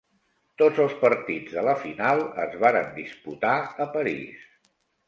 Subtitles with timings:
[0.61, 3.57] Tots els partits de la final es varen disputar
[3.87, 4.53] a París.